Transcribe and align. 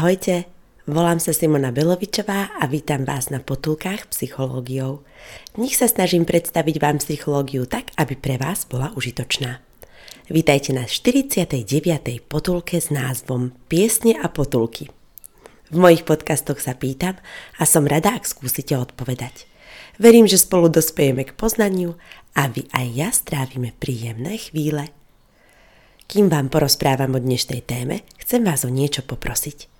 Ahojte, 0.00 0.48
volám 0.88 1.20
sa 1.20 1.36
Simona 1.36 1.76
Belovičová 1.76 2.56
a 2.56 2.64
vítam 2.64 3.04
vás 3.04 3.28
na 3.28 3.36
potulkách 3.36 4.08
psychológiou. 4.08 5.04
V 5.52 5.56
nich 5.60 5.76
sa 5.76 5.92
snažím 5.92 6.24
predstaviť 6.24 6.80
vám 6.80 7.04
psychológiu 7.04 7.68
tak, 7.68 7.92
aby 8.00 8.16
pre 8.16 8.40
vás 8.40 8.64
bola 8.64 8.96
užitočná. 8.96 9.60
Vítajte 10.32 10.72
na 10.72 10.88
49. 10.88 11.68
potulke 12.24 12.80
s 12.80 12.88
názvom 12.88 13.52
Piesne 13.68 14.16
a 14.16 14.32
potulky. 14.32 14.88
V 15.68 15.76
mojich 15.76 16.08
podcastoch 16.08 16.64
sa 16.64 16.72
pýtam 16.72 17.20
a 17.60 17.68
som 17.68 17.84
rada, 17.84 18.16
ak 18.16 18.24
skúsite 18.24 18.72
odpovedať. 18.80 19.44
Verím, 20.00 20.24
že 20.24 20.40
spolu 20.40 20.72
dospejeme 20.72 21.28
k 21.28 21.36
poznaniu 21.36 22.00
a 22.32 22.48
vy 22.48 22.64
aj 22.72 22.86
ja 22.96 23.12
strávime 23.12 23.76
príjemné 23.76 24.40
chvíle. 24.48 24.96
Kým 26.08 26.32
vám 26.32 26.48
porozprávam 26.48 27.12
o 27.12 27.20
dnešnej 27.20 27.60
téme, 27.68 28.00
chcem 28.16 28.40
vás 28.40 28.64
o 28.64 28.72
niečo 28.72 29.04
poprosiť. 29.04 29.79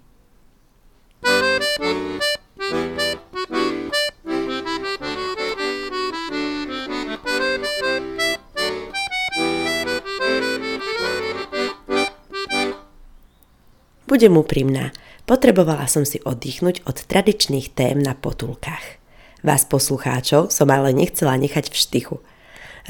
Budem 14.11 14.35
úprimná, 14.35 14.91
potrebovala 15.23 15.87
som 15.87 16.03
si 16.03 16.19
oddychnúť 16.27 16.83
od 16.83 16.99
tradičných 16.99 17.71
tém 17.71 17.95
na 17.95 18.11
potulkách. 18.11 18.99
Vás 19.39 19.63
poslucháčov 19.63 20.51
som 20.51 20.67
ale 20.67 20.91
nechcela 20.91 21.39
nechať 21.39 21.71
v 21.71 21.79
štychu. 21.79 22.15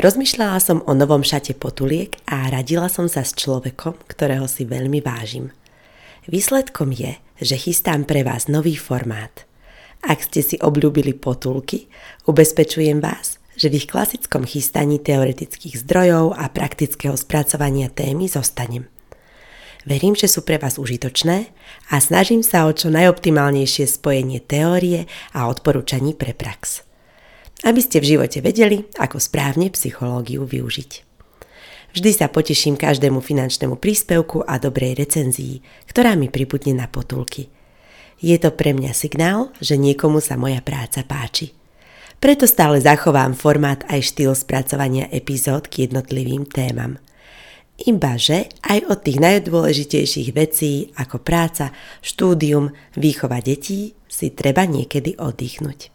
Rozmýšľala 0.01 0.57
som 0.57 0.81
o 0.81 0.97
novom 0.97 1.21
šate 1.21 1.53
potuliek 1.53 2.17
a 2.25 2.49
radila 2.49 2.89
som 2.89 3.05
sa 3.05 3.21
s 3.21 3.37
človekom, 3.37 4.01
ktorého 4.09 4.49
si 4.49 4.65
veľmi 4.65 4.97
vážim. 5.05 5.53
Výsledkom 6.25 6.89
je, 6.89 7.21
že 7.37 7.53
chystám 7.53 8.09
pre 8.09 8.25
vás 8.25 8.49
nový 8.49 8.73
formát. 8.73 9.45
Ak 10.01 10.25
ste 10.25 10.41
si 10.41 10.57
obľúbili 10.57 11.13
potulky, 11.13 11.85
ubezpečujem 12.25 12.97
vás, 12.97 13.37
že 13.53 13.69
v 13.69 13.77
ich 13.77 13.85
klasickom 13.85 14.41
chystaní 14.41 14.97
teoretických 14.97 15.85
zdrojov 15.85 16.33
a 16.33 16.49
praktického 16.49 17.13
spracovania 17.13 17.93
témy 17.93 18.25
zostanem– 18.25 18.89
Verím, 19.81 20.13
že 20.13 20.29
sú 20.29 20.45
pre 20.45 20.61
vás 20.61 20.77
užitočné 20.77 21.49
a 21.89 21.95
snažím 21.97 22.45
sa 22.45 22.69
o 22.69 22.71
čo 22.73 22.93
najoptimálnejšie 22.93 23.89
spojenie 23.89 24.37
teórie 24.37 25.09
a 25.33 25.49
odporúčaní 25.49 26.13
pre 26.13 26.37
prax. 26.37 26.85
Aby 27.65 27.81
ste 27.81 27.97
v 27.97 28.17
živote 28.17 28.45
vedeli, 28.45 28.85
ako 29.01 29.17
správne 29.17 29.73
psychológiu 29.73 30.45
využiť. 30.45 30.91
Vždy 31.97 32.11
sa 32.13 32.29
poteším 32.29 32.77
každému 32.77 33.19
finančnému 33.19 33.75
príspevku 33.81 34.45
a 34.45 34.61
dobrej 34.61 34.95
recenzii, 35.01 35.65
ktorá 35.89 36.13
mi 36.13 36.29
pribudne 36.29 36.77
na 36.77 36.87
potulky. 36.87 37.51
Je 38.21 38.37
to 38.37 38.53
pre 38.53 38.77
mňa 38.77 38.93
signál, 38.93 39.49
že 39.59 39.81
niekomu 39.81 40.21
sa 40.21 40.37
moja 40.37 40.61
práca 40.61 41.01
páči. 41.01 41.57
Preto 42.21 42.45
stále 42.45 42.77
zachovám 42.77 43.33
formát 43.33 43.81
aj 43.89 44.13
štýl 44.13 44.37
spracovania 44.37 45.09
epizód 45.09 45.65
k 45.65 45.89
jednotlivým 45.89 46.45
témam– 46.45 47.01
Ibaže 47.81 48.45
aj 48.61 48.79
od 48.93 48.99
tých 49.01 49.17
najdôležitejších 49.17 50.29
vecí 50.37 50.93
ako 50.93 51.17
práca, 51.17 51.73
štúdium, 52.05 52.69
výchova 52.93 53.41
detí 53.41 53.97
si 54.05 54.29
treba 54.29 54.69
niekedy 54.69 55.17
oddychnúť. 55.17 55.89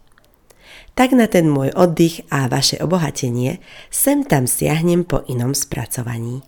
Tak 0.97 1.15
na 1.15 1.31
ten 1.31 1.47
môj 1.47 1.71
oddych 1.77 2.27
a 2.27 2.51
vaše 2.51 2.75
obohatenie 2.81 3.63
sem 3.87 4.27
tam 4.27 4.49
siahnem 4.49 5.07
po 5.07 5.23
inom 5.31 5.55
spracovaní. 5.55 6.43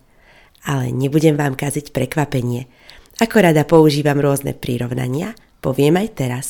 Ale 0.67 0.91
nebudem 0.91 1.39
vám 1.39 1.55
kaziť 1.55 1.95
prekvapenie. 1.95 2.67
Ako 3.23 3.39
rada 3.39 3.63
používam 3.63 4.19
rôzne 4.19 4.51
prirovnania, 4.51 5.37
poviem 5.63 6.01
aj 6.03 6.07
teraz. 6.19 6.47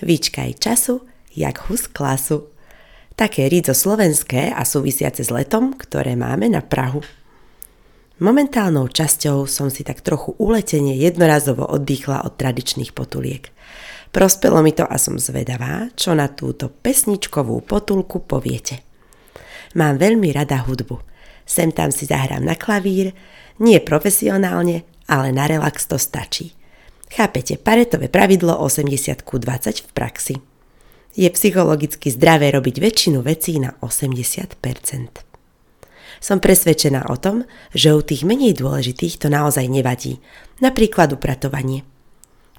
Výčkaj 0.00 0.56
času, 0.56 1.04
jak 1.36 1.68
hus 1.68 1.84
klasu. 1.84 2.48
Také 3.12 3.44
rídzo 3.50 3.76
slovenské 3.76 4.56
a 4.56 4.64
súvisiace 4.64 5.20
s 5.20 5.28
letom, 5.28 5.76
ktoré 5.76 6.16
máme 6.16 6.48
na 6.48 6.64
Prahu. 6.64 7.04
Momentálnou 8.20 8.92
časťou 8.92 9.48
som 9.48 9.72
si 9.72 9.80
tak 9.80 10.04
trochu 10.04 10.36
uletenie 10.36 10.92
jednorazovo 11.00 11.64
oddychla 11.64 12.28
od 12.28 12.36
tradičných 12.36 12.92
potuliek. 12.92 13.48
Prospelo 14.12 14.60
mi 14.60 14.76
to 14.76 14.84
a 14.84 15.00
som 15.00 15.16
zvedavá, 15.16 15.88
čo 15.96 16.12
na 16.12 16.28
túto 16.28 16.68
pesničkovú 16.68 17.64
potulku 17.64 18.20
poviete. 18.20 18.84
Mám 19.72 19.96
veľmi 19.96 20.28
rada 20.36 20.60
hudbu. 20.60 21.00
Sem 21.48 21.72
tam 21.72 21.88
si 21.88 22.04
zahrám 22.04 22.44
na 22.44 22.52
klavír, 22.52 23.16
nie 23.64 23.80
profesionálne, 23.80 24.84
ale 25.08 25.32
na 25.32 25.48
relax 25.48 25.88
to 25.88 25.96
stačí. 25.96 26.52
Chápete, 27.08 27.56
paretové 27.56 28.12
pravidlo 28.12 28.60
80 28.60 29.24
ku 29.24 29.40
20 29.40 29.88
v 29.88 29.90
praxi. 29.96 30.34
Je 31.12 31.28
psychologicky 31.28 32.08
zdravé 32.12 32.52
robiť 32.52 32.76
väčšinu 32.80 33.24
vecí 33.24 33.60
na 33.60 33.72
80%. 33.80 35.31
Som 36.22 36.38
presvedčená 36.38 37.10
o 37.10 37.18
tom, 37.18 37.42
že 37.74 37.90
u 37.90 37.98
tých 37.98 38.22
menej 38.22 38.54
dôležitých 38.54 39.18
to 39.18 39.26
naozaj 39.26 39.66
nevadí, 39.66 40.22
napríklad 40.62 41.10
upratovanie. 41.18 41.82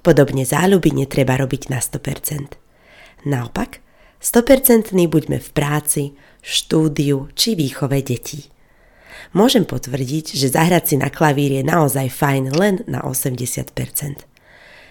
Podobne 0.04 0.44
záľuby 0.44 0.92
netreba 0.92 1.40
robiť 1.40 1.72
na 1.72 1.80
100%. 1.80 2.60
Naopak, 3.24 3.80
100% 4.20 4.92
buďme 5.08 5.40
v 5.40 5.50
práci, 5.56 6.12
štúdiu 6.44 7.32
či 7.40 7.56
výchove 7.56 8.04
detí. 8.04 8.52
Môžem 9.32 9.64
potvrdiť, 9.64 10.36
že 10.36 10.52
zahrať 10.52 10.84
si 10.84 10.96
na 11.00 11.08
klavír 11.08 11.56
je 11.56 11.64
naozaj 11.64 12.12
fajn 12.12 12.44
len 12.52 12.84
na 12.84 13.00
80%. 13.00 13.72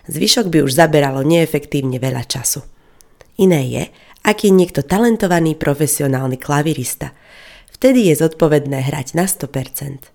Zvyšok 0.09 0.49
by 0.49 0.59
už 0.65 0.73
zaberalo 0.73 1.21
neefektívne 1.21 2.01
veľa 2.01 2.25
času. 2.25 2.65
Iné 3.37 3.69
je, 3.69 3.85
ak 4.25 4.49
je 4.49 4.51
niekto 4.51 4.81
talentovaný 4.81 5.61
profesionálny 5.61 6.41
klavirista, 6.41 7.13
vtedy 7.83 8.15
je 8.15 8.23
zodpovedné 8.23 8.79
hrať 8.79 9.19
na 9.19 9.27
100%. 9.27 10.07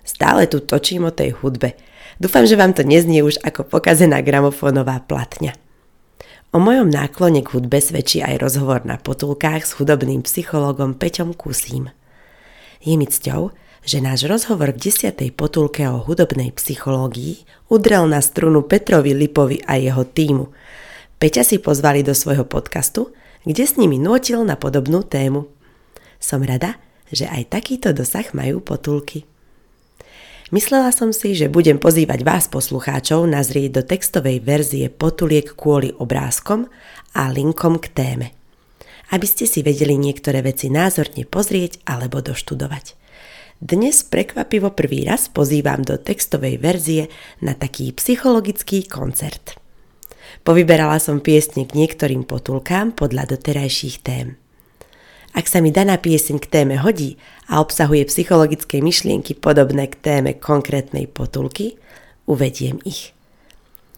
Stále 0.00 0.48
tu 0.48 0.64
točím 0.64 1.04
o 1.04 1.12
tej 1.12 1.36
hudbe. 1.36 1.76
Dúfam, 2.16 2.48
že 2.48 2.56
vám 2.56 2.72
to 2.72 2.88
neznie 2.88 3.20
už 3.20 3.36
ako 3.44 3.68
pokazená 3.68 4.24
gramofónová 4.24 5.04
platňa. 5.04 5.52
O 6.56 6.58
mojom 6.60 6.88
náklone 6.88 7.44
k 7.44 7.52
hudbe 7.52 7.84
svedčí 7.84 8.24
aj 8.24 8.40
rozhovor 8.40 8.88
na 8.88 8.96
potulkách 8.96 9.60
s 9.60 9.76
hudobným 9.76 10.24
psychologom 10.24 10.96
Peťom 10.96 11.36
Kusím. 11.36 11.92
Je 12.80 12.96
mi 12.96 13.04
cťou, 13.04 13.52
že 13.84 14.00
náš 14.00 14.24
rozhovor 14.24 14.72
v 14.72 14.80
desiatej 14.88 15.36
potulke 15.36 15.84
o 15.84 16.00
hudobnej 16.00 16.48
psychológii 16.56 17.44
udrel 17.68 18.08
na 18.08 18.24
strunu 18.24 18.64
Petrovi 18.64 19.12
Lipovi 19.12 19.60
a 19.68 19.76
jeho 19.76 20.08
týmu. 20.08 20.48
Peťa 21.20 21.44
si 21.44 21.60
pozvali 21.60 22.00
do 22.00 22.16
svojho 22.16 22.48
podcastu, 22.48 23.12
kde 23.44 23.68
s 23.68 23.76
nimi 23.76 24.00
nutil 24.00 24.48
na 24.48 24.56
podobnú 24.56 25.04
tému. 25.04 25.44
Som 26.16 26.40
rada, 26.40 26.80
že 27.12 27.28
aj 27.28 27.52
takýto 27.52 27.92
dosah 27.92 28.26
majú 28.32 28.64
potulky. 28.64 29.28
Myslela 30.52 30.92
som 30.92 31.16
si, 31.16 31.32
že 31.32 31.48
budem 31.48 31.80
pozývať 31.80 32.28
vás 32.28 32.44
poslucháčov 32.44 33.24
nazrieť 33.24 33.70
do 33.72 33.82
textovej 33.88 34.44
verzie 34.44 34.92
potuliek 34.92 35.48
kvôli 35.48 35.96
obrázkom 35.96 36.68
a 37.16 37.32
linkom 37.32 37.80
k 37.80 37.88
téme. 37.88 38.28
Aby 39.08 39.24
ste 39.24 39.48
si 39.48 39.64
vedeli 39.64 39.96
niektoré 39.96 40.44
veci 40.44 40.68
názorne 40.68 41.24
pozrieť 41.24 41.80
alebo 41.88 42.20
doštudovať. 42.20 43.00
Dnes 43.62 44.04
prekvapivo 44.04 44.76
prvý 44.76 45.08
raz 45.08 45.32
pozývam 45.32 45.80
do 45.86 45.96
textovej 45.96 46.60
verzie 46.60 47.08
na 47.40 47.56
taký 47.56 47.94
psychologický 47.96 48.84
koncert. 48.84 49.56
Povyberala 50.44 51.00
som 51.00 51.22
piesne 51.22 51.64
k 51.64 51.78
niektorým 51.78 52.26
potulkám 52.26 52.92
podľa 52.92 53.38
doterajších 53.38 54.02
tém. 54.02 54.41
Ak 55.32 55.48
sa 55.48 55.64
mi 55.64 55.72
daná 55.72 55.96
pieseň 55.96 56.44
k 56.44 56.50
téme 56.60 56.76
hodí 56.76 57.16
a 57.48 57.64
obsahuje 57.64 58.04
psychologické 58.12 58.84
myšlienky 58.84 59.32
podobné 59.32 59.88
k 59.88 59.96
téme 59.96 60.36
konkrétnej 60.36 61.08
potulky, 61.08 61.80
uvediem 62.28 62.76
ich. 62.84 63.16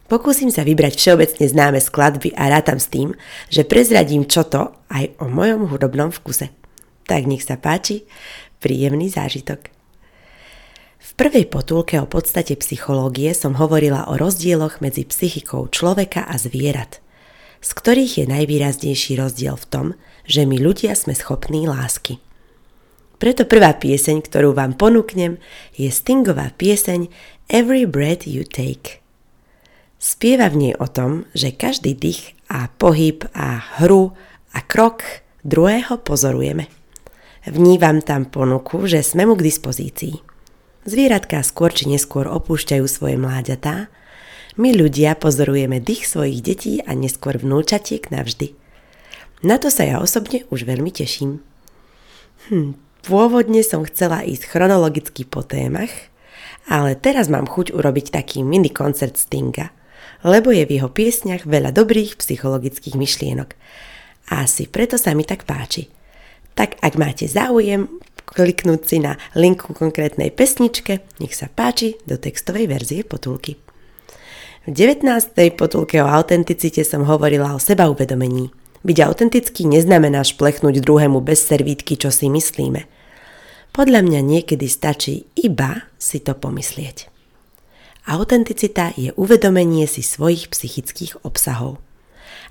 Pokúsim 0.06 0.54
sa 0.54 0.62
vybrať 0.62 0.94
všeobecne 0.94 1.44
známe 1.50 1.78
skladby 1.82 2.38
a 2.38 2.54
rátam 2.54 2.78
s 2.78 2.86
tým, 2.86 3.18
že 3.50 3.66
prezradím 3.66 4.30
čo 4.30 4.46
to 4.46 4.70
aj 4.86 5.10
o 5.18 5.26
mojom 5.26 5.66
hudobnom 5.66 6.14
vkuse. 6.14 6.54
Tak 7.10 7.26
nech 7.26 7.42
sa 7.42 7.58
páči, 7.58 8.06
príjemný 8.62 9.10
zážitok. 9.10 9.74
V 11.02 11.10
prvej 11.18 11.50
potulke 11.50 11.98
o 11.98 12.06
podstate 12.06 12.54
psychológie 12.62 13.34
som 13.34 13.58
hovorila 13.58 14.06
o 14.06 14.14
rozdieloch 14.14 14.78
medzi 14.78 15.02
psychikou 15.02 15.66
človeka 15.66 16.30
a 16.30 16.38
zvierat– 16.38 17.00
z 17.64 17.70
ktorých 17.72 18.12
je 18.20 18.26
najvýraznejší 18.28 19.16
rozdiel 19.16 19.56
v 19.56 19.68
tom, 19.72 19.86
že 20.28 20.44
my 20.44 20.60
ľudia 20.60 20.92
sme 20.92 21.16
schopní 21.16 21.64
lásky. 21.64 22.20
Preto 23.16 23.48
prvá 23.48 23.72
pieseň, 23.72 24.20
ktorú 24.20 24.52
vám 24.52 24.76
ponúknem, 24.76 25.40
je 25.72 25.88
Stingová 25.88 26.52
pieseň 26.60 27.08
Every 27.48 27.88
Breath 27.88 28.28
You 28.28 28.44
Take. 28.44 29.00
Spieva 29.96 30.52
v 30.52 30.60
nej 30.60 30.74
o 30.76 30.84
tom, 30.84 31.24
že 31.32 31.56
každý 31.56 31.96
dých 31.96 32.36
a 32.52 32.68
pohyb 32.68 33.24
a 33.32 33.80
hru 33.80 34.12
a 34.52 34.60
krok 34.60 35.24
druhého 35.40 35.96
pozorujeme. 36.04 36.68
Vnívam 37.48 38.04
tam 38.04 38.28
ponuku, 38.28 38.84
že 38.84 39.00
sme 39.00 39.24
mu 39.24 39.40
k 39.40 39.48
dispozícii. 39.48 40.20
Zvieratka 40.84 41.40
skôr 41.40 41.72
či 41.72 41.88
neskôr 41.88 42.28
opúšťajú 42.28 42.84
svoje 42.84 43.16
mláďatá, 43.16 43.88
my 44.54 44.70
ľudia 44.70 45.18
pozorujeme 45.18 45.82
dých 45.82 46.06
svojich 46.06 46.40
detí 46.42 46.74
a 46.86 46.94
neskôr 46.94 47.34
vnúčatiek 47.34 48.06
navždy. 48.10 48.54
Na 49.42 49.58
to 49.58 49.68
sa 49.68 49.82
ja 49.82 49.98
osobne 49.98 50.46
už 50.48 50.62
veľmi 50.62 50.94
teším. 50.94 51.42
Hm, 52.48 52.78
pôvodne 53.02 53.66
som 53.66 53.82
chcela 53.82 54.22
ísť 54.22 54.46
chronologicky 54.46 55.26
po 55.26 55.42
témach, 55.42 55.90
ale 56.70 56.94
teraz 56.94 57.26
mám 57.26 57.50
chuť 57.50 57.74
urobiť 57.74 58.14
taký 58.14 58.46
mini 58.46 58.70
koncert 58.70 59.18
Stinga, 59.18 59.74
lebo 60.22 60.54
je 60.54 60.64
v 60.64 60.80
jeho 60.80 60.88
piesňach 60.88 61.44
veľa 61.44 61.74
dobrých 61.74 62.16
psychologických 62.16 62.96
myšlienok. 62.96 63.52
Asi 64.32 64.70
preto 64.70 64.96
sa 64.96 65.12
mi 65.12 65.26
tak 65.26 65.44
páči. 65.44 65.90
Tak 66.54 66.78
ak 66.80 66.94
máte 66.96 67.26
záujem, 67.26 67.90
kliknúť 68.24 68.82
si 68.86 68.96
na 69.02 69.18
linku 69.34 69.74
konkrétnej 69.74 70.30
pesničke, 70.30 71.04
nech 71.20 71.34
sa 71.34 71.50
páči 71.50 71.98
do 72.06 72.16
textovej 72.16 72.70
verzie 72.70 73.02
potulky. 73.02 73.63
V 74.64 74.72
19. 74.72 75.04
potulke 75.60 76.00
o 76.00 76.08
autenticite 76.08 76.88
som 76.88 77.04
hovorila 77.04 77.52
o 77.52 77.60
seba 77.60 77.84
uvedomení. 77.92 78.48
Byť 78.80 78.98
autentický 79.04 79.68
neznamená 79.68 80.24
šplechnúť 80.24 80.80
druhému 80.80 81.20
bez 81.20 81.44
servítky, 81.44 82.00
čo 82.00 82.08
si 82.08 82.32
myslíme. 82.32 82.88
Podľa 83.76 84.00
mňa 84.00 84.20
niekedy 84.24 84.64
stačí 84.64 85.28
iba 85.36 85.84
si 86.00 86.16
to 86.24 86.32
pomyslieť. 86.32 87.12
Autenticita 88.08 88.96
je 88.96 89.12
uvedomenie 89.20 89.84
si 89.84 90.00
svojich 90.00 90.48
psychických 90.48 91.20
obsahov. 91.28 91.76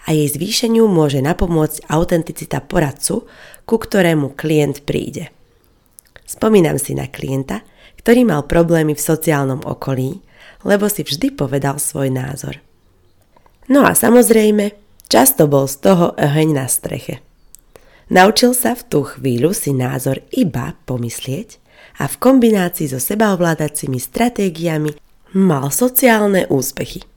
A 0.06 0.14
jej 0.14 0.30
zvýšeniu 0.30 0.86
môže 0.86 1.18
napomôcť 1.18 1.90
autenticita 1.90 2.62
poradcu, 2.62 3.26
ku 3.66 3.76
ktorému 3.82 4.38
klient 4.38 4.86
príde. 4.86 5.34
Spomínam 6.30 6.78
si 6.78 6.94
na 6.94 7.10
klienta, 7.10 7.66
ktorý 8.06 8.22
mal 8.22 8.46
problémy 8.46 8.94
v 8.94 9.02
sociálnom 9.02 9.66
okolí, 9.66 10.22
lebo 10.64 10.88
si 10.88 11.04
vždy 11.04 11.36
povedal 11.36 11.80
svoj 11.80 12.12
názor. 12.12 12.60
No 13.72 13.88
a 13.88 13.96
samozrejme, 13.96 14.76
často 15.08 15.48
bol 15.48 15.70
z 15.72 15.80
toho 15.80 16.06
oheň 16.20 16.50
na 16.52 16.68
streche. 16.68 17.24
Naučil 18.12 18.52
sa 18.52 18.76
v 18.76 18.84
tú 18.84 19.00
chvíľu 19.08 19.56
si 19.56 19.72
názor 19.72 20.20
iba 20.36 20.76
pomyslieť 20.84 21.64
a 22.04 22.10
v 22.12 22.16
kombinácii 22.20 22.92
so 22.92 23.00
sebaovládacími 23.00 24.00
stratégiami 24.00 24.92
mal 25.34 25.72
sociálne 25.72 26.46
úspechy. 26.52 27.08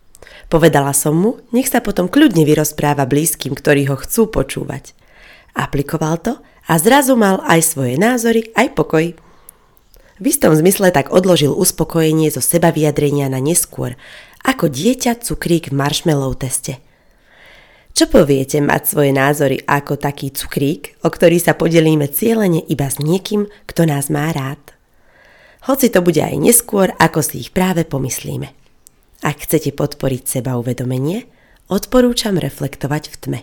Povedala 0.46 0.94
som 0.94 1.18
mu, 1.18 1.42
nech 1.50 1.66
sa 1.66 1.82
potom 1.82 2.06
kľudne 2.06 2.46
vyrozpráva 2.46 3.02
blízkym, 3.04 3.58
ktorí 3.58 3.90
ho 3.90 3.98
chcú 3.98 4.30
počúvať. 4.30 4.94
Aplikoval 5.58 6.22
to 6.22 6.32
a 6.70 6.72
zrazu 6.78 7.18
mal 7.18 7.42
aj 7.42 7.60
svoje 7.66 7.98
názory, 7.98 8.54
aj 8.54 8.78
pokoj. 8.78 9.25
V 10.16 10.32
istom 10.32 10.56
zmysle 10.56 10.88
tak 10.96 11.12
odložil 11.12 11.52
uspokojenie 11.52 12.32
zo 12.32 12.40
seba 12.40 12.72
vyjadrenia 12.72 13.28
na 13.28 13.36
neskôr, 13.36 14.00
ako 14.40 14.72
dieťa 14.72 15.20
cukrík 15.20 15.68
v 15.68 15.76
marshmallow 15.76 16.32
teste. 16.32 16.80
Čo 17.92 18.08
poviete 18.08 18.60
mať 18.64 18.82
svoje 18.88 19.12
názory 19.12 19.60
ako 19.64 20.00
taký 20.00 20.32
cukrík, 20.32 21.00
o 21.04 21.08
ktorý 21.08 21.36
sa 21.40 21.52
podelíme 21.56 22.08
cieľene 22.08 22.64
iba 22.64 22.88
s 22.88 22.96
niekým, 23.00 23.48
kto 23.68 23.88
nás 23.88 24.08
má 24.08 24.32
rád? 24.32 24.60
Hoci 25.68 25.92
to 25.92 26.00
bude 26.00 26.20
aj 26.20 26.36
neskôr, 26.36 26.92
ako 26.96 27.20
si 27.20 27.44
ich 27.44 27.50
práve 27.52 27.84
pomyslíme. 27.88 28.52
Ak 29.24 29.44
chcete 29.44 29.72
podporiť 29.72 30.40
seba 30.40 30.56
uvedomenie, 30.60 31.28
odporúčam 31.72 32.36
reflektovať 32.40 33.04
v 33.12 33.16
tme. 33.16 33.40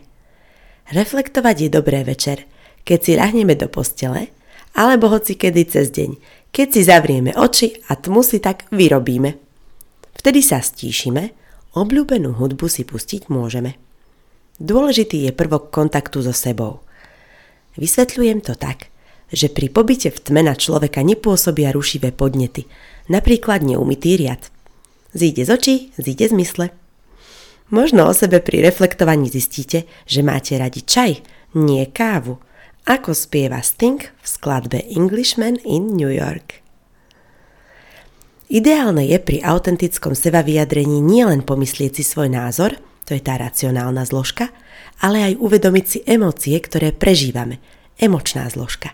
Reflektovať 0.90 1.56
je 1.66 1.70
dobré 1.70 2.02
večer, 2.02 2.46
keď 2.86 3.00
si 3.02 3.12
ľahneme 3.18 3.58
do 3.58 3.70
postele, 3.70 4.30
alebo 4.74 5.10
hoci 5.10 5.38
kedy 5.38 5.70
cez 5.70 5.90
deň, 5.94 6.43
keď 6.54 6.68
si 6.70 6.82
zavrieme 6.86 7.34
oči 7.34 7.82
a 7.90 7.98
tmu 7.98 8.22
si 8.22 8.38
tak 8.38 8.70
vyrobíme. 8.70 9.34
Vtedy 10.14 10.46
sa 10.46 10.62
stíšime, 10.62 11.34
obľúbenú 11.74 12.38
hudbu 12.38 12.70
si 12.70 12.86
pustiť 12.86 13.34
môžeme. 13.34 13.74
Dôležitý 14.62 15.26
je 15.26 15.32
prvok 15.34 15.74
kontaktu 15.74 16.22
so 16.22 16.30
sebou. 16.30 16.86
Vysvetľujem 17.82 18.46
to 18.46 18.54
tak, 18.54 18.94
že 19.34 19.50
pri 19.50 19.74
pobyte 19.74 20.14
v 20.14 20.20
tme 20.22 20.46
na 20.46 20.54
človeka 20.54 21.02
nepôsobia 21.02 21.74
rušivé 21.74 22.14
podnety, 22.14 22.70
napríklad 23.10 23.66
neumytý 23.66 24.14
riad. 24.22 24.54
Zíde 25.18 25.50
z 25.50 25.50
očí, 25.50 25.76
zíde 25.98 26.30
z 26.30 26.38
mysle. 26.38 26.70
Možno 27.74 28.06
o 28.06 28.14
sebe 28.14 28.38
pri 28.46 28.62
reflektovaní 28.62 29.26
zistíte, 29.34 29.90
že 30.06 30.22
máte 30.22 30.54
radi 30.62 30.86
čaj, 30.86 31.18
nie 31.58 31.82
kávu– 31.90 32.38
ako 32.84 33.16
spieva 33.16 33.64
Sting 33.64 34.04
v 34.04 34.26
skladbe 34.28 34.84
Englishman 34.92 35.56
in 35.64 35.96
New 35.96 36.12
York. 36.12 36.60
Ideálne 38.52 39.08
je 39.08 39.18
pri 39.24 39.40
autentickom 39.40 40.14
seba 40.14 40.44
vyjadrení 40.44 41.00
nielen 41.00 41.48
pomyslieť 41.48 41.92
si 41.96 42.04
svoj 42.04 42.30
názor, 42.30 42.76
to 43.08 43.16
je 43.16 43.24
tá 43.24 43.40
racionálna 43.40 44.04
zložka, 44.04 44.52
ale 45.00 45.32
aj 45.32 45.40
uvedomiť 45.40 45.86
si 45.88 46.00
emócie, 46.04 46.60
ktoré 46.60 46.92
prežívame, 46.92 47.64
emočná 47.98 48.46
zložka. 48.52 48.92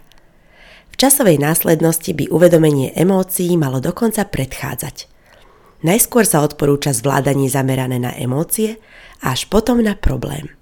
V 0.93 0.95
časovej 0.95 1.41
následnosti 1.41 2.13
by 2.13 2.29
uvedomenie 2.29 2.93
emócií 2.93 3.57
malo 3.57 3.81
dokonca 3.81 4.25
predchádzať. 4.25 5.09
Najskôr 5.81 6.27
sa 6.27 6.43
odporúča 6.43 6.91
zvládanie 6.91 7.47
zamerané 7.47 7.97
na 7.97 8.11
emócie, 8.15 8.77
až 9.23 9.47
potom 9.47 9.79
na 9.81 9.95
problém. 9.95 10.58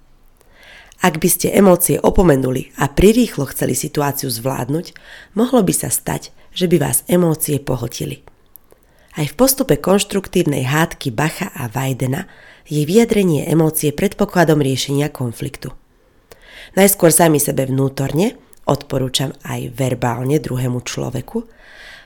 Ak 0.98 1.22
by 1.22 1.28
ste 1.30 1.54
emócie 1.54 2.02
opomenuli 2.02 2.74
a 2.74 2.90
prirýchlo 2.90 3.46
chceli 3.54 3.78
situáciu 3.78 4.26
zvládnuť, 4.34 4.98
mohlo 5.38 5.62
by 5.62 5.70
sa 5.70 5.94
stať, 5.94 6.34
že 6.50 6.66
by 6.66 6.82
vás 6.82 7.06
emócie 7.06 7.62
pohltili. 7.62 8.26
Aj 9.14 9.26
v 9.26 9.34
postupe 9.38 9.78
konštruktívnej 9.78 10.66
hádky 10.66 11.14
Bacha 11.14 11.54
a 11.54 11.70
Vajdena 11.70 12.26
je 12.66 12.82
vyjadrenie 12.82 13.46
emócie 13.46 13.94
predpokladom 13.94 14.58
riešenia 14.58 15.06
konfliktu. 15.10 15.70
Najskôr 16.74 17.14
sami 17.14 17.38
sebe 17.38 17.66
vnútorne, 17.70 18.34
odporúčam 18.66 19.32
aj 19.46 19.70
verbálne 19.74 20.42
druhému 20.42 20.82
človeku, 20.82 21.46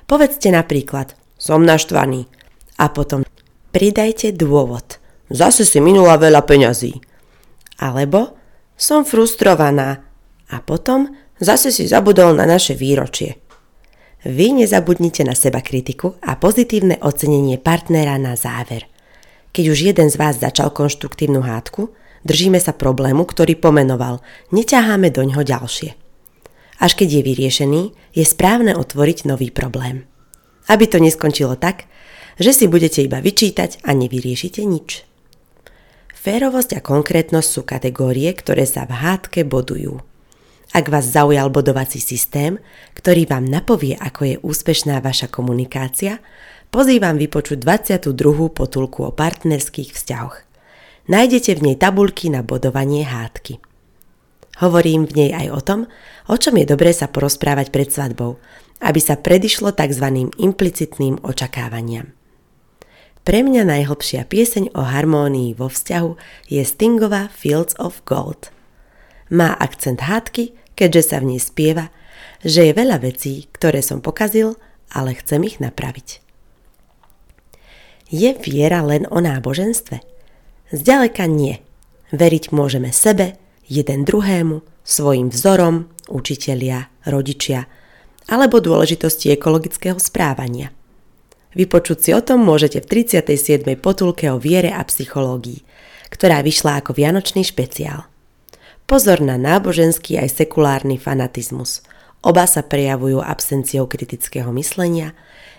povedzte 0.04 0.52
napríklad 0.52 1.16
som 1.40 1.64
naštvaný 1.64 2.28
a 2.76 2.92
potom 2.92 3.24
pridajte 3.72 4.36
dôvod. 4.36 5.00
Zase 5.32 5.64
si 5.64 5.80
minula 5.80 6.20
veľa 6.20 6.44
peňazí. 6.44 7.00
Alebo 7.80 8.41
som 8.82 9.06
frustrovaná. 9.06 10.02
A 10.50 10.58
potom 10.58 11.14
zase 11.38 11.70
si 11.70 11.86
zabudol 11.86 12.34
na 12.34 12.50
naše 12.50 12.74
výročie. 12.74 13.38
Vy 14.26 14.58
nezabudnite 14.58 15.22
na 15.22 15.38
seba 15.38 15.62
kritiku 15.62 16.18
a 16.18 16.34
pozitívne 16.34 16.98
ocenenie 16.98 17.62
partnera 17.62 18.18
na 18.18 18.34
záver. 18.34 18.90
Keď 19.54 19.64
už 19.70 19.78
jeden 19.94 20.10
z 20.10 20.18
vás 20.18 20.42
začal 20.42 20.74
konštruktívnu 20.74 21.46
hádku, 21.46 21.94
držíme 22.26 22.58
sa 22.58 22.74
problému, 22.74 23.22
ktorý 23.22 23.54
pomenoval, 23.54 24.18
neťaháme 24.50 25.14
doňho 25.14 25.46
ďalšie. 25.46 25.94
Až 26.82 26.92
keď 26.98 27.08
je 27.18 27.22
vyriešený, 27.22 27.82
je 28.18 28.24
správne 28.26 28.74
otvoriť 28.74 29.30
nový 29.30 29.54
problém. 29.54 30.10
Aby 30.66 30.90
to 30.90 30.98
neskončilo 30.98 31.54
tak, 31.54 31.86
že 32.38 32.50
si 32.50 32.66
budete 32.66 33.02
iba 33.02 33.22
vyčítať 33.22 33.86
a 33.86 33.94
nevyriešite 33.94 34.62
nič. 34.66 35.11
Férovosť 36.22 36.78
a 36.78 36.80
konkrétnosť 36.86 37.48
sú 37.50 37.66
kategórie, 37.66 38.30
ktoré 38.30 38.62
sa 38.62 38.86
v 38.86 38.94
hádke 38.94 39.42
bodujú. 39.42 39.98
Ak 40.70 40.86
vás 40.86 41.10
zaujal 41.10 41.50
bodovací 41.50 41.98
systém, 41.98 42.62
ktorý 42.94 43.26
vám 43.26 43.42
napovie, 43.42 43.98
ako 43.98 44.20
je 44.30 44.36
úspešná 44.38 45.02
vaša 45.02 45.26
komunikácia, 45.26 46.22
pozývam 46.70 47.18
vypočuť 47.18 47.58
22. 47.58 48.54
potulku 48.54 49.02
o 49.02 49.10
partnerských 49.10 49.90
vzťahoch. 49.98 50.46
Nájdete 51.10 51.58
v 51.58 51.64
nej 51.66 51.76
tabulky 51.76 52.30
na 52.30 52.46
bodovanie 52.46 53.02
hádky. 53.02 53.58
Hovorím 54.62 55.10
v 55.10 55.26
nej 55.26 55.30
aj 55.34 55.46
o 55.50 55.58
tom, 55.58 55.80
o 56.30 56.38
čom 56.38 56.54
je 56.54 56.70
dobré 56.70 56.94
sa 56.94 57.10
porozprávať 57.10 57.74
pred 57.74 57.90
svadbou, 57.90 58.38
aby 58.78 59.02
sa 59.02 59.18
predišlo 59.18 59.74
tzv. 59.74 60.30
implicitným 60.38 61.18
očakávaniam. 61.26 62.14
Pre 63.22 63.38
mňa 63.38 63.62
najhlbšia 63.62 64.26
pieseň 64.26 64.74
o 64.74 64.82
harmónii 64.82 65.54
vo 65.54 65.70
vzťahu 65.70 66.18
je 66.50 66.62
Stingová 66.66 67.30
Fields 67.30 67.78
of 67.78 68.02
Gold. 68.02 68.50
Má 69.30 69.54
akcent 69.62 70.02
hádky, 70.02 70.58
keďže 70.74 71.02
sa 71.06 71.16
v 71.22 71.34
nej 71.34 71.40
spieva, 71.40 71.94
že 72.42 72.66
je 72.66 72.74
veľa 72.74 72.98
vecí, 72.98 73.46
ktoré 73.54 73.78
som 73.78 74.02
pokazil, 74.02 74.58
ale 74.90 75.14
chcem 75.14 75.46
ich 75.46 75.62
napraviť. 75.62 76.18
Je 78.10 78.34
viera 78.42 78.82
len 78.82 79.06
o 79.06 79.22
náboženstve? 79.22 80.02
Zďaleka 80.74 81.30
nie. 81.30 81.62
Veriť 82.10 82.50
môžeme 82.50 82.90
sebe, 82.90 83.38
jeden 83.70 84.02
druhému, 84.02 84.66
svojim 84.82 85.30
vzorom, 85.30 85.86
učitelia, 86.10 86.90
rodičia, 87.06 87.70
alebo 88.26 88.58
dôležitosti 88.58 89.30
ekologického 89.30 90.02
správania. 90.02 90.74
Vypočuť 91.52 91.98
si 92.00 92.10
o 92.16 92.20
tom 92.24 92.40
môžete 92.40 92.80
v 92.80 93.04
37. 93.04 93.76
potulke 93.76 94.32
o 94.32 94.40
viere 94.40 94.72
a 94.72 94.80
psychológii, 94.80 95.60
ktorá 96.08 96.40
vyšla 96.40 96.80
ako 96.80 96.96
vianočný 96.96 97.44
špeciál. 97.44 98.08
Pozor 98.88 99.20
na 99.20 99.36
náboženský 99.36 100.16
aj 100.16 100.42
sekulárny 100.42 100.96
fanatizmus. 100.96 101.84
Oba 102.24 102.48
sa 102.48 102.64
prejavujú 102.64 103.20
absenciou 103.20 103.84
kritického 103.84 104.48
myslenia, 104.56 105.12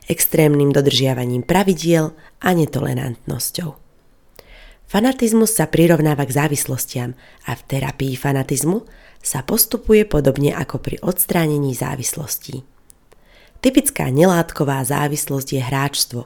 extrémnym 0.09 0.73
dodržiavaním 0.73 1.45
pravidiel 1.45 2.15
a 2.41 2.49
netolerantnosťou. 2.51 3.77
Fanatizmus 4.89 5.57
sa 5.57 5.65
prirovnáva 5.65 6.25
k 6.25 6.35
závislostiam 6.37 7.17
a 7.49 7.57
v 7.57 7.61
terapii 7.65 8.13
fanatizmu 8.13 8.85
sa 9.23 9.41
postupuje 9.41 10.05
podobne 10.05 10.53
ako 10.53 10.77
pri 10.77 11.01
odstránení 11.01 11.73
závislostí. 11.73 12.72
Typická 13.63 14.11
nelátková 14.11 14.83
závislosť 14.83 15.49
je 15.55 15.61
hráčstvo 15.63 16.21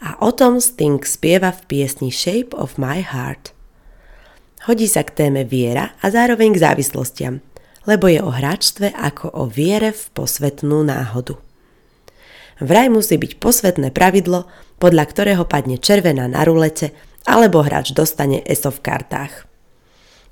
a 0.00 0.16
o 0.24 0.32
tom 0.32 0.56
Sting 0.56 1.04
spieva 1.04 1.52
v 1.52 1.60
piesni 1.68 2.08
Shape 2.08 2.56
of 2.56 2.80
My 2.80 3.04
Heart. 3.04 3.52
Hodí 4.64 4.88
sa 4.88 5.04
k 5.04 5.12
téme 5.12 5.44
viera 5.44 5.92
a 6.00 6.08
zároveň 6.08 6.56
k 6.56 6.64
závislostiam, 6.64 7.44
lebo 7.84 8.08
je 8.08 8.24
o 8.24 8.32
hráčstve 8.32 8.96
ako 8.96 9.36
o 9.36 9.44
viere 9.44 9.92
v 9.92 10.02
posvetnú 10.16 10.80
náhodu. 10.80 11.36
Vraj 12.64 12.88
musí 12.88 13.20
byť 13.20 13.36
posvetné 13.36 13.92
pravidlo, 13.92 14.48
podľa 14.80 15.04
ktorého 15.12 15.44
padne 15.44 15.76
červená 15.76 16.24
na 16.24 16.40
rulete 16.40 16.96
alebo 17.28 17.60
hráč 17.60 17.92
dostane 17.92 18.40
ESO 18.48 18.72
v 18.72 18.80
kartách. 18.80 19.44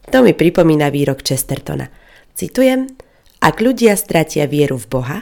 To 0.08 0.24
mi 0.24 0.32
pripomína 0.32 0.88
výrok 0.88 1.20
Chestertona. 1.20 1.92
Citujem, 2.32 2.88
ak 3.44 3.60
ľudia 3.60 3.92
stratia 3.92 4.48
vieru 4.48 4.80
v 4.80 4.86
Boha, 4.88 5.18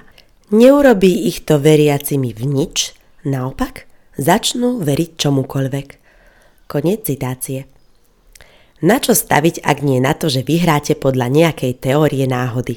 neurobí 0.53 1.29
ich 1.31 1.47
to 1.49 1.57
veriacimi 1.57 2.35
v 2.37 2.43
nič, 2.45 2.93
naopak 3.25 3.89
začnú 4.19 4.83
veriť 4.85 5.11
čomukoľvek. 5.17 5.89
Konec 6.69 6.99
citácie. 7.07 7.69
Na 8.85 9.01
čo 9.01 9.17
staviť, 9.17 9.65
ak 9.65 9.79
nie 9.81 10.03
na 10.03 10.13
to, 10.13 10.29
že 10.29 10.45
vyhráte 10.45 10.93
podľa 10.99 11.33
nejakej 11.33 11.81
teórie 11.81 12.29
náhody? 12.29 12.77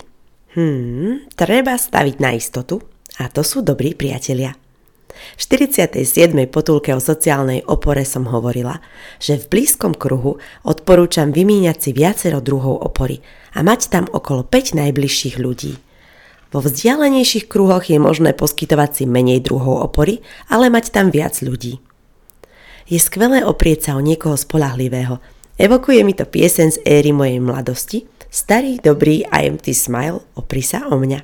Hmm, 0.56 1.28
treba 1.36 1.76
staviť 1.76 2.16
na 2.24 2.32
istotu 2.38 2.80
a 3.20 3.28
to 3.28 3.44
sú 3.44 3.60
dobrí 3.60 3.92
priatelia. 3.92 4.56
V 5.36 5.42
47. 5.42 5.98
potulke 6.48 6.94
o 6.94 7.02
sociálnej 7.02 7.66
opore 7.66 8.06
som 8.06 8.30
hovorila, 8.30 8.80
že 9.18 9.36
v 9.36 9.50
blízkom 9.50 9.98
kruhu 9.98 10.38
odporúčam 10.62 11.34
vymíňať 11.34 11.78
si 11.82 11.92
viacero 11.92 12.38
druhov 12.40 12.86
opory 12.86 13.20
a 13.58 13.66
mať 13.66 13.90
tam 13.90 14.06
okolo 14.08 14.46
5 14.46 14.78
najbližších 14.78 15.42
ľudí. 15.42 15.87
Vo 16.52 16.64
vzdialenejších 16.64 17.52
kruhoch 17.52 17.88
je 17.92 18.00
možné 18.00 18.32
poskytovať 18.32 18.90
si 18.94 19.04
menej 19.04 19.44
druhov 19.44 19.84
opory, 19.84 20.24
ale 20.48 20.72
mať 20.72 20.96
tam 20.96 21.12
viac 21.12 21.40
ľudí. 21.44 21.84
Je 22.88 23.00
skvelé 23.00 23.44
oprieť 23.44 23.92
sa 23.92 23.92
o 24.00 24.02
niekoho 24.02 24.40
spolahlivého. 24.40 25.20
Evokuje 25.60 26.08
mi 26.08 26.16
to 26.16 26.24
piesen 26.24 26.72
z 26.72 26.80
éry 26.88 27.12
mojej 27.12 27.44
mladosti, 27.44 28.08
starý, 28.32 28.80
dobrý 28.80 29.28
a 29.28 29.44
empty 29.44 29.76
smile, 29.76 30.24
opri 30.40 30.64
sa 30.64 30.88
o 30.88 30.96
mňa. 30.96 31.20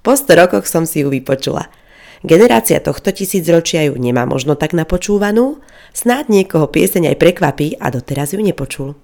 Po 0.00 0.16
100 0.16 0.40
rokoch 0.40 0.64
som 0.64 0.88
si 0.88 1.04
ju 1.04 1.12
vypočula– 1.12 1.68
Generácia 2.24 2.80
tohto 2.80 3.12
tisícročia 3.12 3.84
ju 3.84 4.00
nemá 4.00 4.24
možno 4.24 4.56
tak 4.56 4.72
napočúvanú, 4.72 5.60
snáď 5.92 6.32
niekoho 6.32 6.72
pieseň 6.72 7.12
aj 7.12 7.20
prekvapí 7.20 7.76
a 7.76 7.92
doteraz 7.92 8.32
ju 8.32 8.40
nepočul. 8.40 8.96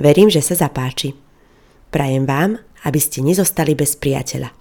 Verím, 0.00 0.32
že 0.32 0.40
sa 0.40 0.56
zapáči. 0.56 1.12
Prajem 1.92 2.24
vám, 2.24 2.56
aby 2.84 3.00
ste 3.00 3.24
nezostali 3.24 3.72
bez 3.72 3.96
priateľa. 3.96 4.52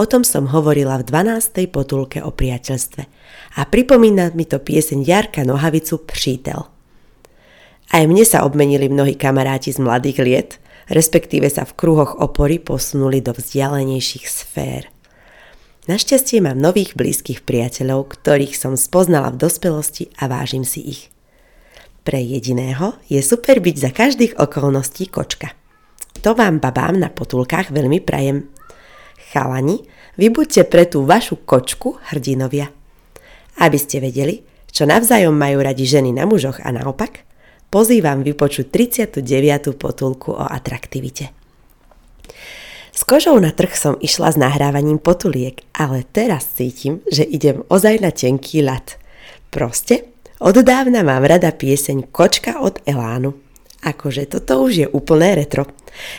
O 0.00 0.08
tom 0.08 0.24
som 0.24 0.48
hovorila 0.48 0.96
v 1.00 1.04
12. 1.04 1.68
potulke 1.68 2.24
o 2.24 2.32
priateľstve 2.32 3.02
a 3.56 3.60
pripomína 3.68 4.32
mi 4.32 4.48
to 4.48 4.56
pieseň 4.56 5.04
Jarka 5.04 5.44
Nohavicu 5.44 6.00
Přítel. 6.00 6.64
Aj 7.92 8.04
mne 8.08 8.24
sa 8.24 8.48
obmenili 8.48 8.88
mnohí 8.88 9.20
kamaráti 9.20 9.68
z 9.68 9.84
mladých 9.84 10.18
liet, 10.24 10.50
respektíve 10.88 11.44
sa 11.52 11.68
v 11.68 11.76
kruhoch 11.76 12.16
opory 12.16 12.56
posunuli 12.56 13.20
do 13.20 13.36
vzdialenejších 13.36 14.24
sfér. 14.24 14.88
Našťastie 15.92 16.40
mám 16.40 16.56
nových 16.56 16.96
blízkych 16.96 17.44
priateľov, 17.44 18.16
ktorých 18.16 18.56
som 18.56 18.80
spoznala 18.80 19.34
v 19.34 19.44
dospelosti 19.44 20.08
a 20.16 20.30
vážim 20.30 20.64
si 20.64 20.80
ich. 20.88 21.02
Pre 22.06 22.18
jediného 22.18 22.96
je 23.12 23.20
super 23.20 23.60
byť 23.60 23.76
za 23.76 23.90
každých 23.92 24.32
okolností 24.40 25.10
kočka. 25.12 25.52
To 26.22 26.38
vám 26.38 26.62
babám 26.62 27.02
na 27.02 27.10
potulkách 27.10 27.74
veľmi 27.74 27.98
prajem. 27.98 28.46
Chalani, 29.34 29.82
vy 30.14 30.30
buďte 30.30 30.70
pre 30.70 30.86
tú 30.86 31.02
vašu 31.02 31.42
kočku 31.42 31.98
hrdinovia. 32.10 32.70
Aby 33.58 33.78
ste 33.78 33.98
vedeli, 33.98 34.46
čo 34.70 34.86
navzájom 34.86 35.34
majú 35.34 35.58
radi 35.60 35.82
ženy 35.82 36.14
na 36.14 36.22
mužoch 36.22 36.62
a 36.62 36.70
naopak, 36.70 37.26
pozývam 37.74 38.22
vypočuť 38.22 38.70
39. 38.70 39.74
potulku 39.74 40.30
o 40.38 40.44
atraktivite. 40.46 41.34
S 42.92 43.02
kožou 43.08 43.40
na 43.40 43.50
trh 43.50 43.72
som 43.72 43.94
išla 43.98 44.30
s 44.30 44.38
nahrávaním 44.38 45.00
potuliek, 45.00 45.58
ale 45.74 46.06
teraz 46.06 46.54
cítim, 46.54 47.00
že 47.08 47.24
idem 47.24 47.64
ozaj 47.66 47.98
na 47.98 48.14
tenký 48.14 48.62
ľad. 48.62 49.00
Proste, 49.50 50.12
od 50.38 50.54
dávna 50.60 51.02
mám 51.02 51.24
rada 51.26 51.50
pieseň 51.50 52.14
Kočka 52.14 52.60
od 52.60 52.78
Elánu. 52.84 53.32
Akože 53.82 54.30
toto 54.30 54.62
už 54.62 54.72
je 54.76 54.86
úplné 54.86 55.34
retro. 55.34 55.66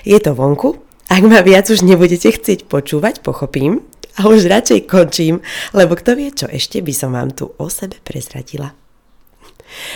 Je 0.03 0.17
to 0.19 0.33
vonku? 0.33 0.81
Ak 1.09 1.21
ma 1.25 1.45
viac 1.45 1.69
už 1.69 1.85
nebudete 1.85 2.31
chcieť 2.31 2.65
počúvať, 2.65 3.21
pochopím. 3.21 3.85
A 4.13 4.29
už 4.29 4.45
radšej 4.45 4.85
končím, 4.85 5.41
lebo 5.73 5.97
kto 5.97 6.13
vie, 6.13 6.29
čo 6.29 6.45
ešte 6.45 6.85
by 6.85 6.93
som 6.93 7.17
vám 7.17 7.33
tu 7.33 7.49
o 7.57 7.65
sebe 7.65 7.97
prezradila. 8.05 8.77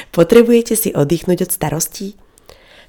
Potrebujete 0.09 0.73
si 0.73 0.89
oddychnúť 0.89 1.45
od 1.45 1.51
starostí? 1.53 2.17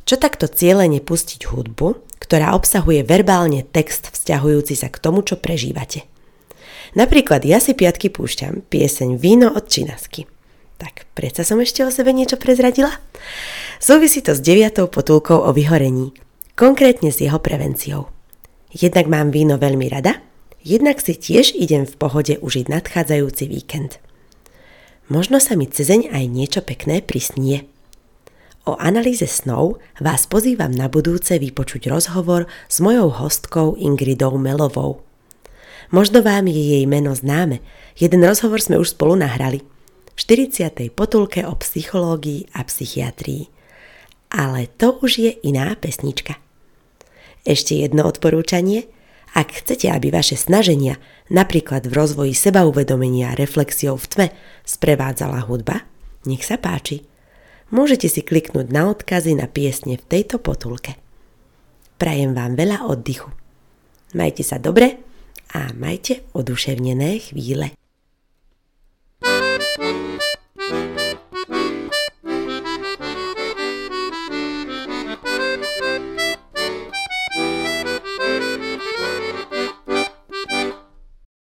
Čo 0.08 0.16
takto 0.16 0.48
cieľene 0.48 1.04
pustiť 1.04 1.52
hudbu, 1.52 2.16
ktorá 2.16 2.56
obsahuje 2.56 3.04
verbálne 3.04 3.60
text 3.60 4.08
vzťahujúci 4.08 4.72
sa 4.72 4.88
k 4.88 4.96
tomu, 4.96 5.20
čo 5.20 5.36
prežívate? 5.36 6.08
Napríklad 6.96 7.44
ja 7.44 7.60
si 7.60 7.76
piatky 7.76 8.08
púšťam 8.08 8.64
pieseň 8.72 9.20
Víno 9.20 9.52
od 9.52 9.68
Činasky. 9.68 10.24
Tak, 10.80 11.04
predsa 11.12 11.44
som 11.44 11.60
ešte 11.60 11.84
o 11.84 11.92
sebe 11.92 12.16
niečo 12.16 12.40
prezradila? 12.40 12.96
Súvisí 13.76 14.24
to 14.24 14.32
s 14.32 14.40
deviatou 14.40 14.88
potulkou 14.88 15.44
o 15.44 15.50
vyhorení, 15.52 16.16
konkrétne 16.58 17.14
s 17.14 17.22
jeho 17.22 17.38
prevenciou. 17.38 18.10
Jednak 18.74 19.06
mám 19.06 19.30
víno 19.30 19.62
veľmi 19.62 19.86
rada, 19.86 20.18
jednak 20.66 20.98
si 20.98 21.14
tiež 21.14 21.54
idem 21.54 21.86
v 21.86 21.94
pohode 21.94 22.34
užiť 22.42 22.66
nadchádzajúci 22.66 23.46
víkend. 23.46 24.02
Možno 25.06 25.38
sa 25.38 25.54
mi 25.54 25.70
cezeň 25.70 26.10
aj 26.10 26.24
niečo 26.26 26.60
pekné 26.66 27.00
prisnie. 27.00 27.70
O 28.68 28.76
analýze 28.76 29.24
snov 29.24 29.80
vás 30.02 30.28
pozývam 30.28 30.74
na 30.74 30.90
budúce 30.90 31.38
vypočuť 31.40 31.88
rozhovor 31.88 32.50
s 32.68 32.82
mojou 32.84 33.08
hostkou 33.08 33.78
Ingridou 33.80 34.36
Melovou. 34.36 35.00
Možno 35.88 36.20
vám 36.20 36.50
je 36.52 36.76
jej 36.76 36.84
meno 36.84 37.16
známe, 37.16 37.64
jeden 37.96 38.20
rozhovor 38.20 38.60
sme 38.60 38.76
už 38.76 38.92
spolu 38.92 39.16
nahrali. 39.16 39.64
V 40.12 40.18
40. 40.20 40.92
potulke 40.92 41.46
o 41.48 41.56
psychológii 41.56 42.52
a 42.52 42.66
psychiatrii. 42.66 43.48
Ale 44.28 44.68
to 44.76 45.00
už 45.00 45.12
je 45.24 45.32
iná 45.40 45.72
pesnička. 45.72 46.47
Ešte 47.44 47.78
jedno 47.78 48.06
odporúčanie. 48.06 48.88
Ak 49.36 49.52
chcete, 49.52 49.92
aby 49.92 50.08
vaše 50.08 50.34
snaženia, 50.40 50.96
napríklad 51.28 51.84
v 51.84 51.92
rozvoji 51.92 52.32
sebauvedomenia 52.32 53.34
a 53.34 53.38
reflexiou 53.38 54.00
v 54.00 54.06
tme, 54.08 54.26
sprevádzala 54.64 55.44
hudba, 55.44 55.84
nech 56.24 56.42
sa 56.42 56.56
páči 56.56 57.04
môžete 57.70 58.08
si 58.08 58.24
kliknúť 58.24 58.72
na 58.72 58.88
odkazy 58.88 59.36
na 59.36 59.46
piesne 59.48 60.00
v 60.00 60.04
tejto 60.08 60.40
potulke. 60.40 60.96
Prajem 61.98 62.32
vám 62.32 62.54
veľa 62.54 62.88
oddychu. 62.88 63.28
Majte 64.16 64.46
sa 64.46 64.56
dobre 64.56 64.96
a 65.52 65.74
majte 65.76 66.24
oduševnené 66.32 67.20
chvíle. 67.20 67.74